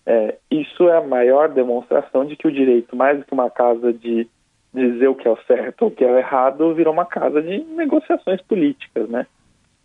É, 0.06 0.38
isso 0.50 0.90
é 0.90 0.98
a 0.98 1.02
maior 1.02 1.50
demonstração 1.50 2.26
de 2.26 2.36
que 2.36 2.48
o 2.48 2.52
direito, 2.52 2.96
mais 2.96 3.20
do 3.20 3.26
que 3.26 3.34
uma 3.34 3.50
casa 3.50 3.94
de 3.94 4.28
dizer 4.74 5.08
o 5.08 5.16
que 5.16 5.28
é 5.28 5.32
o 5.32 5.42
certo 5.44 5.84
ou 5.84 5.88
o 5.90 5.92
que 5.92 6.04
é 6.04 6.12
o 6.12 6.18
errado, 6.18 6.74
virou 6.74 6.94
uma 6.94 7.06
casa 7.06 7.42
de 7.42 7.60
negociações 7.64 8.42
políticas, 8.42 9.08
né? 9.08 9.28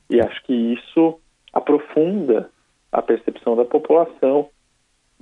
E 0.09 0.21
acho 0.21 0.43
que 0.45 0.53
isso 0.53 1.19
aprofunda 1.53 2.51
a 2.91 3.03
percepção 3.03 3.57
da 3.57 3.65
população 3.65 4.49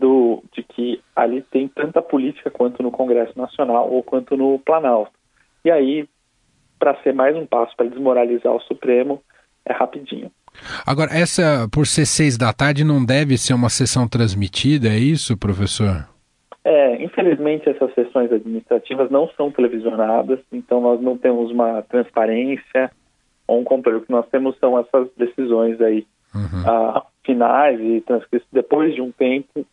do, 0.03 0.43
de 0.53 0.63
que 0.65 1.01
ali 1.15 1.43
tem 1.43 1.69
tanta 1.69 2.03
política 2.03 2.51
quanto 2.51 2.83
no 2.83 2.91
Congresso 2.91 3.39
Nacional 3.39 3.89
ou 3.89 4.03
quanto 4.03 4.37
no 4.37 4.59
Planalto. 4.59 5.13
E 5.65 5.71
aí 5.71 6.09
para 6.83 7.01
ser 7.03 7.15
mais 7.15 7.37
um 7.37 7.47
passo 7.47 7.77
para 7.77 7.89
desmoralizar 7.89 8.53
o 8.53 8.61
Supremo, 8.63 9.23
é 9.65 9.73
rapidinho. 9.73 10.33
Agora, 10.85 11.13
essa, 11.13 11.69
por 11.73 11.87
ser 11.87 12.05
seis 12.05 12.37
da 12.37 12.53
tarde, 12.53 12.83
não 12.83 13.05
deve 13.05 13.39
ser 13.39 13.55
uma 13.55 13.69
sessão 13.69 14.09
transmitida, 14.09 14.89
é 14.89 14.99
isso, 14.99 15.37
professor? 15.37 16.09
É, 16.65 17.01
infelizmente 17.03 17.69
essas 17.69 17.95
sessões 17.95 18.33
administrativas 18.33 19.11
não 19.11 19.29
são 19.37 19.53
televisionadas, 19.53 20.41
então 20.53 20.81
nós 20.81 21.01
não 21.01 21.17
temos 21.17 21.53
uma 21.53 21.83
transparência 21.83 22.91
ou 23.47 23.61
um 23.61 23.65
controle. 23.65 23.99
O 23.99 24.03
que 24.03 24.11
nós 24.11 24.29
temos 24.29 24.59
são 24.59 24.77
essas 24.77 25.09
decisões 25.17 25.81
aí 25.81 26.05
uhum. 26.35 26.69
ah, 26.69 27.07
finais 27.25 27.81
e 27.81 28.01
transcrições, 28.01 28.49
depois 28.53 28.93
de 28.93 29.01
um 29.01 29.13
tempo, 29.13 29.65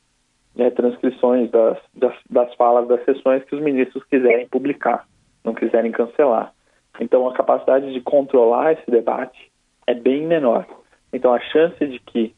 né, 0.60 0.70
transcrições 0.70 1.50
das, 1.50 1.78
das, 1.94 2.13
das 2.30 2.54
falas 2.56 2.86
das 2.86 3.04
sessões 3.06 3.44
que 3.46 3.56
os 3.56 3.62
ministros 3.62 4.04
quiserem 4.04 4.46
publicar, 4.50 5.08
não 5.42 5.54
quiserem 5.54 5.89
cancelar. 5.89 6.54
Então, 7.00 7.25
a 7.30 7.34
capacidade 7.34 7.94
de 7.94 8.01
controlar 8.01 8.74
esse 8.74 8.92
debate 8.92 9.50
é 9.88 9.94
bem 9.94 10.28
menor. 10.28 10.68
Então, 11.13 11.34
a 11.34 11.39
chance 11.39 11.88
de 11.88 11.98
que 12.00 12.36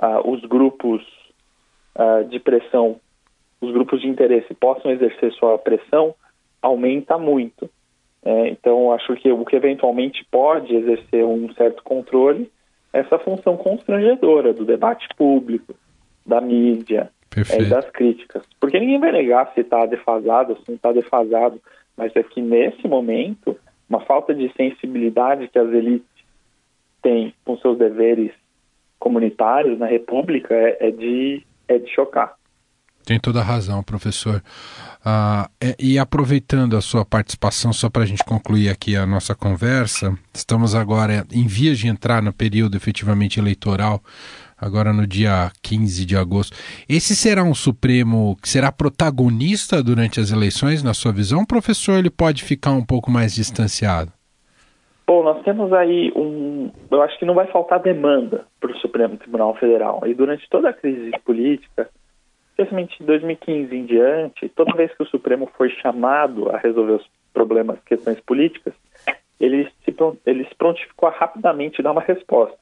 uh, 0.00 0.30
os 0.30 0.40
grupos 0.42 1.02
uh, 1.96 2.22
de 2.28 2.38
pressão, 2.38 3.00
os 3.60 3.72
grupos 3.72 4.00
de 4.00 4.06
interesse 4.06 4.54
possam 4.54 4.92
exercer 4.92 5.32
sua 5.32 5.58
pressão 5.58 6.14
aumenta 6.62 7.18
muito. 7.18 7.68
É, 8.24 8.48
então, 8.48 8.92
acho 8.92 9.14
que 9.16 9.30
o 9.30 9.44
que 9.44 9.56
eventualmente 9.56 10.24
pode 10.30 10.74
exercer 10.74 11.24
um 11.24 11.52
certo 11.54 11.82
controle 11.82 12.50
é 12.92 13.00
essa 13.00 13.18
função 13.18 13.56
constrangedora 13.56 14.54
do 14.54 14.64
debate 14.64 15.06
público, 15.16 15.74
da 16.24 16.40
mídia 16.40 17.10
é, 17.50 17.64
das 17.64 17.88
críticas. 17.90 18.42
Porque 18.60 18.78
ninguém 18.78 19.00
vai 19.00 19.12
negar 19.12 19.52
se 19.54 19.60
está 19.60 19.86
defasado, 19.86 20.56
se 20.56 20.62
não 20.68 20.76
está 20.76 20.92
defasado, 20.92 21.60
mas 21.96 22.14
é 22.16 22.22
que 22.22 22.40
nesse 22.40 22.86
momento 22.86 23.56
uma 23.88 24.00
falta 24.00 24.34
de 24.34 24.50
sensibilidade 24.56 25.48
que 25.48 25.58
as 25.58 25.68
elites 25.68 26.08
têm 27.02 27.34
com 27.44 27.56
seus 27.58 27.78
deveres 27.78 28.32
comunitários 28.98 29.78
na 29.78 29.86
República 29.86 30.54
é, 30.54 30.88
é 30.88 30.90
de, 30.90 31.42
é 31.68 31.78
de 31.78 31.90
chocar. 31.94 32.34
Tem 33.04 33.20
toda 33.20 33.40
a 33.40 33.44
razão, 33.44 33.82
professor. 33.82 34.42
Ah, 35.04 35.50
é, 35.60 35.76
e 35.78 35.98
aproveitando 35.98 36.74
a 36.74 36.80
sua 36.80 37.04
participação, 37.04 37.70
só 37.70 37.90
para 37.90 38.02
a 38.02 38.06
gente 38.06 38.24
concluir 38.24 38.70
aqui 38.70 38.96
a 38.96 39.04
nossa 39.04 39.34
conversa, 39.34 40.16
estamos 40.32 40.74
agora 40.74 41.26
em 41.30 41.46
vias 41.46 41.78
de 41.78 41.86
entrar 41.86 42.22
no 42.22 42.32
período 42.32 42.78
efetivamente 42.78 43.38
eleitoral 43.38 44.02
agora 44.64 44.92
no 44.92 45.06
dia 45.06 45.50
15 45.62 46.06
de 46.06 46.16
agosto. 46.16 46.56
Esse 46.88 47.14
será 47.14 47.42
um 47.42 47.54
Supremo 47.54 48.36
que 48.40 48.48
será 48.48 48.72
protagonista 48.72 49.82
durante 49.82 50.18
as 50.18 50.30
eleições, 50.30 50.82
na 50.82 50.94
sua 50.94 51.12
visão, 51.12 51.44
professor? 51.44 51.98
Ele 51.98 52.10
pode 52.10 52.42
ficar 52.42 52.72
um 52.72 52.84
pouco 52.84 53.10
mais 53.10 53.34
distanciado? 53.34 54.10
Bom, 55.06 55.22
nós 55.22 55.42
temos 55.42 55.70
aí 55.72 56.10
um. 56.16 56.70
Eu 56.90 57.02
acho 57.02 57.18
que 57.18 57.26
não 57.26 57.34
vai 57.34 57.46
faltar 57.48 57.78
demanda 57.78 58.46
para 58.58 58.72
o 58.72 58.78
Supremo 58.78 59.18
Tribunal 59.18 59.54
Federal. 59.56 60.02
E 60.06 60.14
durante 60.14 60.48
toda 60.48 60.70
a 60.70 60.72
crise 60.72 61.10
política, 61.26 61.90
especialmente 62.50 62.98
de 62.98 63.04
2015 63.04 63.76
em 63.76 63.84
diante, 63.84 64.48
toda 64.48 64.74
vez 64.74 64.94
que 64.94 65.02
o 65.02 65.06
Supremo 65.06 65.50
foi 65.58 65.68
chamado 65.82 66.48
a 66.50 66.56
resolver 66.56 66.94
os 66.94 67.06
problemas, 67.34 67.78
questões 67.84 68.18
políticas, 68.20 68.72
ele 69.38 69.68
se, 69.84 69.94
ele 70.24 70.44
se 70.46 70.54
prontificou 70.54 71.08
a 71.08 71.12
rapidamente 71.12 71.82
dar 71.82 71.92
uma 71.92 72.00
resposta, 72.00 72.56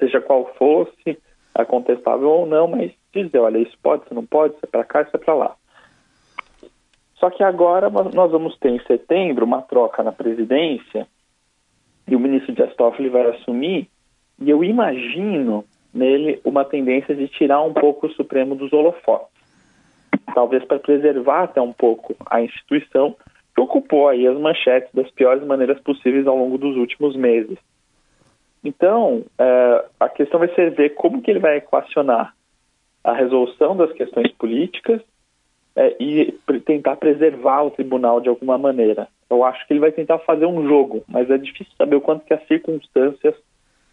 seja 0.00 0.20
qual 0.20 0.52
fosse, 0.58 1.16
a 1.54 1.64
contestável 1.64 2.28
ou 2.28 2.46
não, 2.46 2.66
mas 2.66 2.92
dizer, 3.12 3.38
olha, 3.38 3.58
isso 3.58 3.76
pode, 3.82 4.04
isso 4.04 4.14
não 4.14 4.26
pode, 4.26 4.54
isso 4.54 4.64
é 4.64 4.66
para 4.66 4.84
cá, 4.84 5.02
isso 5.02 5.14
é 5.14 5.18
para 5.18 5.34
lá. 5.34 5.56
Só 7.16 7.30
que 7.30 7.42
agora 7.42 7.88
nós 7.88 8.30
vamos 8.30 8.56
ter 8.58 8.70
em 8.70 8.80
setembro 8.86 9.44
uma 9.44 9.62
troca 9.62 10.02
na 10.02 10.12
presidência 10.12 11.06
e 12.06 12.14
o 12.14 12.20
ministro 12.20 12.52
Dias 12.52 12.74
Toffoli 12.74 13.08
vai 13.08 13.26
assumir 13.28 13.88
e 14.40 14.50
eu 14.50 14.64
imagino 14.64 15.64
nele 15.92 16.40
uma 16.44 16.64
tendência 16.64 17.14
de 17.14 17.28
tirar 17.28 17.62
um 17.62 17.72
pouco 17.72 18.06
o 18.08 18.12
Supremo 18.12 18.56
dos 18.56 18.72
holofotes. 18.72 19.32
Talvez 20.34 20.64
para 20.64 20.80
preservar 20.80 21.44
até 21.44 21.60
um 21.60 21.72
pouco 21.72 22.16
a 22.26 22.42
instituição 22.42 23.14
que 23.54 23.60
ocupou 23.60 24.08
aí 24.08 24.26
as 24.26 24.36
manchetes 24.36 24.92
das 24.92 25.08
piores 25.12 25.46
maneiras 25.46 25.80
possíveis 25.80 26.26
ao 26.26 26.36
longo 26.36 26.58
dos 26.58 26.76
últimos 26.76 27.14
meses. 27.14 27.56
Então, 28.64 29.22
é, 29.38 29.84
a 30.00 30.08
questão 30.08 30.40
vai 30.40 30.48
ser 30.54 30.70
ver 30.70 30.94
como 30.94 31.20
que 31.20 31.30
ele 31.30 31.38
vai 31.38 31.58
equacionar 31.58 32.34
a 33.04 33.12
resolução 33.12 33.76
das 33.76 33.92
questões 33.92 34.32
políticas 34.32 35.02
é, 35.76 35.94
e 36.00 36.32
tentar 36.64 36.96
preservar 36.96 37.64
o 37.64 37.70
tribunal 37.70 38.20
de 38.20 38.30
alguma 38.30 38.56
maneira. 38.56 39.06
Eu 39.28 39.44
acho 39.44 39.66
que 39.66 39.74
ele 39.74 39.80
vai 39.80 39.92
tentar 39.92 40.18
fazer 40.20 40.46
um 40.46 40.66
jogo, 40.66 41.04
mas 41.06 41.28
é 41.30 41.36
difícil 41.36 41.72
saber 41.76 41.96
o 41.96 42.00
quanto 42.00 42.24
que 42.24 42.32
as 42.32 42.46
circunstâncias 42.46 43.34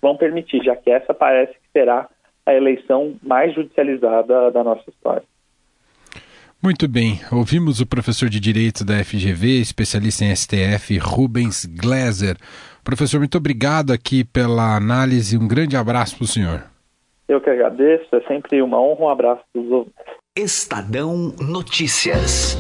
vão 0.02 0.16
permitir, 0.16 0.64
já 0.64 0.76
que 0.76 0.90
essa 0.90 1.14
parece 1.14 1.54
que 1.54 1.72
será 1.74 2.08
a 2.46 2.54
eleição 2.54 3.16
mais 3.22 3.54
judicializada 3.54 4.52
da 4.52 4.64
nossa 4.64 4.90
história. 4.90 5.24
Muito 6.64 6.88
bem, 6.88 7.20
ouvimos 7.32 7.82
o 7.82 7.88
professor 7.88 8.30
de 8.30 8.40
Direito 8.40 8.86
da 8.86 9.04
FGV, 9.04 9.62
especialista 9.62 10.24
em 10.24 10.36
STF, 10.36 10.96
Rubens 11.00 11.66
Gleiser. 11.66 12.38
Professor, 12.84 13.20
muito 13.20 13.38
obrigado 13.38 13.92
aqui 13.92 14.24
pela 14.24 14.76
análise, 14.76 15.38
um 15.38 15.48
grande 15.48 15.78
abraço 15.78 16.18
para 16.18 16.24
o 16.26 16.28
senhor. 16.28 16.64
Eu 17.28 17.40
que 17.40 17.50
agradeço, 17.50 18.14
é 18.16 18.22
sempre 18.28 18.62
uma 18.62 18.82
honra, 18.82 19.02
um 19.02 19.10
abraço 19.10 19.42
para 19.54 19.62
os 19.62 19.72
ouvintes. 19.72 19.96
Estadão 20.36 21.34
Notícias. 21.40 22.58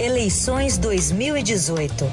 Eleições 0.00 0.76
2018 0.78 2.04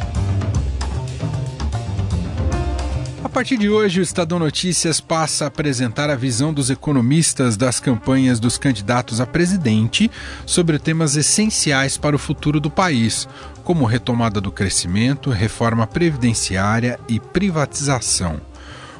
partir 3.31 3.55
de 3.55 3.69
hoje, 3.69 4.01
o 4.01 4.03
Estadão 4.03 4.37
Notícias 4.37 4.99
passa 4.99 5.45
a 5.45 5.47
apresentar 5.47 6.09
a 6.09 6.15
visão 6.15 6.53
dos 6.53 6.69
economistas 6.69 7.55
das 7.55 7.79
campanhas 7.79 8.41
dos 8.41 8.57
candidatos 8.57 9.21
a 9.21 9.25
presidente 9.25 10.11
sobre 10.45 10.77
temas 10.77 11.15
essenciais 11.15 11.97
para 11.97 12.15
o 12.15 12.19
futuro 12.19 12.59
do 12.59 12.69
país, 12.69 13.29
como 13.63 13.85
retomada 13.85 14.41
do 14.41 14.51
crescimento, 14.51 15.29
reforma 15.29 15.87
previdenciária 15.87 16.99
e 17.07 17.21
privatização. 17.21 18.41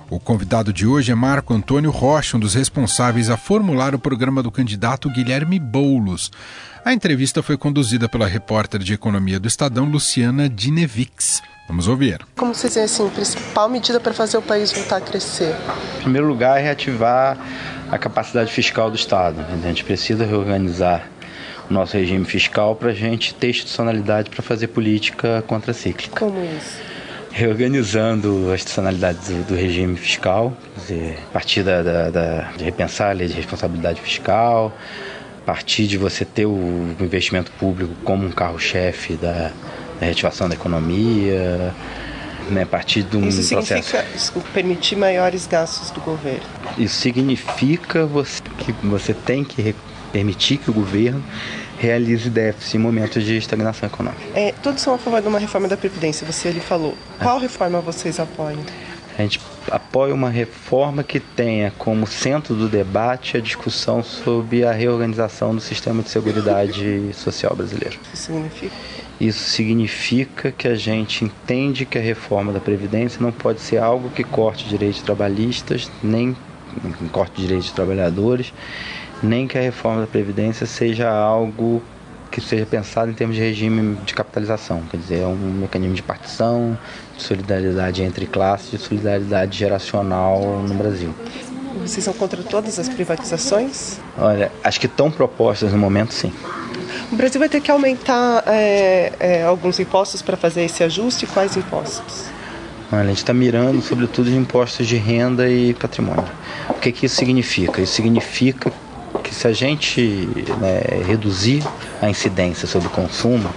O 0.10 0.18
convidado 0.18 0.72
de 0.72 0.88
hoje 0.88 1.12
é 1.12 1.16
Marco 1.16 1.54
Antônio 1.54 1.92
Rocha, 1.92 2.38
um 2.38 2.40
dos 2.40 2.54
responsáveis 2.54 3.30
a 3.30 3.36
formular 3.36 3.94
o 3.94 4.00
programa 4.00 4.42
do 4.42 4.52
candidato 4.52 5.10
Guilherme 5.10 5.60
Boulos. 5.60 6.32
A 6.86 6.94
entrevista 6.94 7.44
foi 7.44 7.58
conduzida 7.58 8.08
pela 8.08 8.28
repórter 8.28 8.80
de 8.80 8.94
economia 8.94 9.40
do 9.42 9.48
Estadão, 9.48 9.86
Luciana 9.86 10.48
Dinevix. 10.48 11.42
Vamos 11.68 11.88
ouvir. 11.88 12.20
Como 12.36 12.54
vocês 12.54 12.74
veem 12.74 12.86
assim, 12.86 13.08
a 13.08 13.12
principal 13.12 13.70
medida 13.70 14.00
para 14.00 14.14
fazer 14.14 14.38
o 14.38 14.42
país 14.42 14.72
voltar 14.72 14.98
a 14.98 15.02
crescer? 15.02 15.56
Em 16.00 16.02
primeiro 16.02 16.28
lugar, 16.28 16.60
é 16.60 16.64
reativar 16.64 17.38
a 17.90 17.98
capacidade 17.98 18.52
fiscal 18.52 18.90
do 18.90 18.96
Estado. 18.96 19.46
A 19.52 19.68
gente 19.68 19.84
precisa 19.84 20.26
reorganizar 20.26 21.08
o 21.70 21.74
nosso 21.74 21.96
regime 21.96 22.26
fiscal 22.26 22.76
para 22.76 22.92
a 22.92 22.94
gente 22.94 23.34
ter 23.34 23.50
institucionalidade 23.50 24.30
para 24.30 24.42
fazer 24.42 24.68
política 24.68 25.44
contracíclica. 25.48 26.20
Como 26.20 26.44
isso? 26.44 26.80
Reorganizando 27.32 28.50
a 28.52 28.56
institucionalidade 28.56 29.20
do, 29.20 29.48
do 29.48 29.56
regime 29.56 29.96
fiscal, 29.96 30.54
dizer, 30.76 31.18
a 31.30 31.34
partir 31.34 31.64
da, 31.64 31.82
da, 31.82 32.10
da, 32.10 32.42
de 32.58 32.64
repensar 32.66 33.12
a 33.12 33.14
lei 33.14 33.28
de 33.28 33.34
responsabilidade 33.34 34.02
fiscal, 34.02 34.74
a 35.42 35.46
partir 35.46 35.88
de 35.88 35.98
você 35.98 36.26
ter 36.26 36.46
o 36.46 36.96
investimento 37.00 37.50
público 37.52 37.94
como 38.04 38.28
um 38.28 38.32
carro-chefe 38.32 39.16
da, 39.16 39.52
da 40.02 40.08
reativação 40.08 40.50
da 40.50 40.56
economia, 40.56 41.74
né, 42.50 42.64
a 42.64 42.66
partir 42.66 43.04
de 43.04 43.16
um 43.16 43.28
Isso 43.28 43.48
processo. 43.54 43.88
significa 43.88 44.52
permitir 44.52 44.96
maiores 44.96 45.46
gastos 45.46 45.92
do 45.92 46.02
governo. 46.02 46.42
Isso 46.76 47.00
significa 47.00 48.06
você, 48.08 48.42
que 48.58 48.72
você 48.84 49.14
tem 49.14 49.44
que 49.44 49.76
permitir 50.12 50.58
que 50.58 50.72
o 50.72 50.74
governo 50.74 51.24
realize 51.78 52.30
déficit 52.30 52.78
em 52.78 52.80
momentos 52.80 53.24
de 53.24 53.38
estagnação 53.38 53.88
econômica. 53.88 54.22
É, 54.34 54.54
todos 54.64 54.82
são 54.82 54.96
a 54.96 54.98
favor 54.98 55.22
de 55.22 55.28
uma 55.28 55.40
reforma 55.40 55.68
da 55.68 55.78
Previdência, 55.78 56.26
você 56.26 56.48
ali 56.48 56.60
falou. 56.60 56.98
Qual 57.20 57.38
é. 57.38 57.42
reforma 57.42 57.80
vocês 57.80 58.20
apoiam? 58.20 58.60
A 59.18 59.22
gente 59.22 59.40
apoia 59.70 60.14
uma 60.14 60.30
reforma 60.30 61.04
que 61.04 61.20
tenha 61.20 61.72
como 61.78 62.08
centro 62.08 62.56
do 62.56 62.68
debate 62.68 63.38
a 63.38 63.40
discussão 63.40 64.04
sobre 64.04 64.64
a 64.64 64.72
reorganização 64.72 65.54
do 65.54 65.62
sistema 65.62 66.02
de 66.02 66.10
segurança 66.10 66.74
social 67.14 67.56
brasileiro. 67.56 67.98
O 67.98 68.10
que 68.10 68.18
significa? 68.18 68.76
Isso 69.22 69.52
significa 69.52 70.52
que 70.52 70.68
a 70.68 70.74
gente 70.74 71.24
entende 71.24 71.86
que 71.86 71.96
a 71.96 72.02
reforma 72.02 72.52
da 72.52 72.60
Previdência 72.60 73.22
não 73.22 73.32
pode 73.32 73.62
ser 73.62 73.78
algo 73.78 74.10
que 74.10 74.24
corte 74.24 74.68
direitos 74.68 75.00
trabalhistas, 75.04 75.92
nem 76.02 76.36
corte 77.12 77.40
direitos 77.40 77.68
de 77.68 77.74
trabalhadores, 77.74 78.52
nem 79.22 79.48
que 79.48 79.60
a 79.60 79.62
reforma 79.62 80.02
da 80.02 80.08
Previdência 80.08 80.66
seja 80.66 81.08
algo 81.08 81.84
que 82.32 82.42
seja 82.42 82.66
pensado 82.66 83.12
em 83.12 83.14
termos 83.14 83.36
de 83.36 83.44
regime 83.44 83.96
de 83.98 84.16
capitalização, 84.16 84.82
quer 84.90 84.98
dizer, 84.98 85.20
é 85.20 85.28
um 85.28 85.36
mecanismo 85.36 85.94
de 85.94 86.02
partição, 86.02 86.76
de 87.16 87.22
solidariedade 87.22 88.02
entre 88.02 88.26
classes, 88.26 88.72
de 88.72 88.80
solidariedade 88.80 89.56
geracional 89.56 90.64
no 90.68 90.74
Brasil. 90.74 91.14
Vocês 91.80 92.04
são 92.04 92.14
contra 92.16 92.42
todas 92.42 92.80
as 92.80 92.90
privatizações? 92.90 94.00
Olha, 94.18 94.52
acho 94.64 94.80
que 94.80 94.88
estão 94.88 95.12
propostas 95.12 95.72
no 95.72 95.78
momento, 95.78 96.12
sim. 96.12 96.34
O 97.12 97.16
Brasil 97.16 97.40
vai 97.40 97.50
ter 97.50 97.60
que 97.60 97.70
aumentar 97.70 98.42
é, 98.48 99.12
é, 99.20 99.44
alguns 99.44 99.78
impostos 99.80 100.22
para 100.22 100.38
fazer 100.38 100.64
esse 100.64 100.82
ajuste. 100.82 101.28
Quais 101.28 101.58
impostos? 101.58 102.28
Olha, 102.90 103.02
a 103.02 103.08
gente 103.08 103.18
está 103.18 103.34
mirando 103.34 103.82
sobretudo 103.82 104.30
de 104.30 104.36
impostos 104.38 104.88
de 104.88 104.96
renda 104.96 105.50
e 105.50 105.74
patrimônio. 105.74 106.24
O 106.70 106.76
que, 106.76 106.90
que 106.92 107.06
isso 107.06 107.18
significa? 107.18 107.82
Isso 107.82 107.94
significa 107.94 108.72
que 109.22 109.36
se 109.36 109.46
a 109.46 109.52
gente 109.52 110.30
né, 110.60 111.04
reduzir 111.06 111.62
a 112.02 112.10
incidência 112.10 112.66
sobre 112.66 112.88
o 112.88 112.92
consumo, 112.92 113.50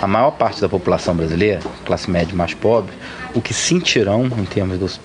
a 0.00 0.06
maior 0.06 0.30
parte 0.30 0.62
da 0.62 0.68
população 0.68 1.14
brasileira, 1.14 1.60
classe 1.84 2.10
média 2.10 2.34
mais 2.34 2.54
pobre, 2.54 2.94
o 3.34 3.42
que 3.42 3.52
sentirão 3.52 4.24
em 4.24 4.44
termos 4.46 4.78
dos, 4.78 5.00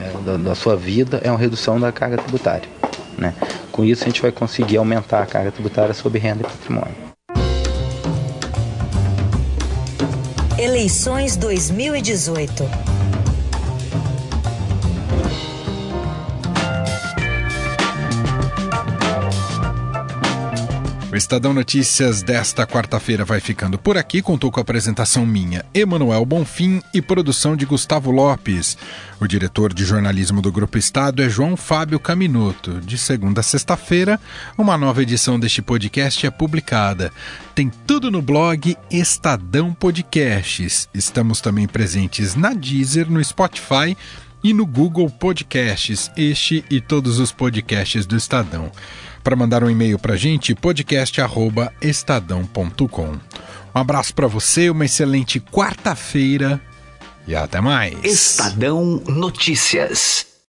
é, 0.00 0.24
da, 0.24 0.36
da, 0.38 0.54
sua 0.54 0.76
vida 0.76 1.20
é 1.22 1.30
uma 1.30 1.38
redução 1.38 1.78
da 1.78 1.92
carga 1.92 2.16
tributária. 2.16 2.68
Né? 3.18 3.34
Com 3.70 3.84
isso, 3.84 4.02
a 4.02 4.06
gente 4.06 4.22
vai 4.22 4.32
conseguir 4.32 4.78
aumentar 4.78 5.22
a 5.22 5.26
carga 5.26 5.52
tributária 5.52 5.92
sobre 5.92 6.18
renda 6.18 6.40
e 6.40 6.44
patrimônio. 6.44 7.03
Eleições 10.64 11.36
2018. 11.36 12.93
O 21.14 21.16
Estadão 21.16 21.54
Notícias 21.54 22.24
desta 22.24 22.66
quarta-feira 22.66 23.24
vai 23.24 23.38
ficando 23.38 23.78
por 23.78 23.96
aqui. 23.96 24.20
Contou 24.20 24.50
com 24.50 24.58
a 24.58 24.62
apresentação 24.62 25.24
minha, 25.24 25.64
Emanuel 25.72 26.26
Bonfim, 26.26 26.82
e 26.92 27.00
produção 27.00 27.54
de 27.54 27.64
Gustavo 27.64 28.10
Lopes. 28.10 28.76
O 29.20 29.28
diretor 29.28 29.72
de 29.72 29.84
jornalismo 29.84 30.42
do 30.42 30.50
Grupo 30.50 30.76
Estado 30.76 31.22
é 31.22 31.28
João 31.28 31.56
Fábio 31.56 32.00
Caminuto. 32.00 32.80
De 32.80 32.98
segunda 32.98 33.42
a 33.42 33.44
sexta-feira, 33.44 34.18
uma 34.58 34.76
nova 34.76 35.02
edição 35.02 35.38
deste 35.38 35.62
podcast 35.62 36.26
é 36.26 36.32
publicada. 36.32 37.12
Tem 37.54 37.70
tudo 37.86 38.10
no 38.10 38.20
blog 38.20 38.76
Estadão 38.90 39.72
Podcasts. 39.72 40.88
Estamos 40.92 41.40
também 41.40 41.68
presentes 41.68 42.34
na 42.34 42.52
Deezer, 42.52 43.08
no 43.08 43.22
Spotify 43.22 43.96
e 44.42 44.52
no 44.52 44.66
Google 44.66 45.08
Podcasts, 45.08 46.10
este 46.16 46.64
e 46.68 46.80
todos 46.80 47.20
os 47.20 47.30
podcasts 47.30 48.04
do 48.04 48.16
Estadão. 48.16 48.72
Para 49.24 49.34
mandar 49.34 49.64
um 49.64 49.70
e-mail 49.70 49.98
para 49.98 50.14
a 50.14 50.18
gente, 50.18 50.54
podcast@estadão.com. 50.54 53.12
Um 53.74 53.80
abraço 53.80 54.14
para 54.14 54.26
você, 54.26 54.68
uma 54.68 54.84
excelente 54.84 55.40
quarta-feira 55.40 56.60
e 57.26 57.34
até 57.34 57.58
mais. 57.60 57.96
Estadão 58.04 59.02
Notícias. 59.06 60.33